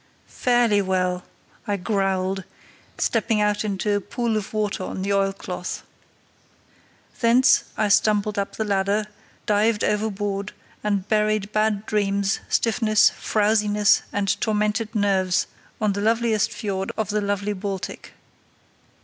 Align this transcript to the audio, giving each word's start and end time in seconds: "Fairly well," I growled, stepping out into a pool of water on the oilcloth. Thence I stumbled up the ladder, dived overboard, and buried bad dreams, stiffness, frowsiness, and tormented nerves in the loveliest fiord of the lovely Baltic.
"Fairly 0.25 0.81
well," 0.81 1.25
I 1.67 1.77
growled, 1.77 2.43
stepping 2.97 3.39
out 3.39 3.63
into 3.63 3.95
a 3.95 4.01
pool 4.01 4.35
of 4.35 4.51
water 4.51 4.83
on 4.83 5.03
the 5.03 5.13
oilcloth. 5.13 5.83
Thence 7.19 7.65
I 7.77 7.87
stumbled 7.89 8.39
up 8.39 8.55
the 8.55 8.63
ladder, 8.65 9.05
dived 9.45 9.83
overboard, 9.83 10.53
and 10.83 11.07
buried 11.07 11.51
bad 11.53 11.85
dreams, 11.85 12.39
stiffness, 12.49 13.11
frowsiness, 13.11 14.01
and 14.11 14.41
tormented 14.41 14.95
nerves 14.95 15.45
in 15.79 15.93
the 15.93 16.01
loveliest 16.01 16.51
fiord 16.51 16.91
of 16.97 17.09
the 17.09 17.21
lovely 17.21 17.53
Baltic. 17.53 18.13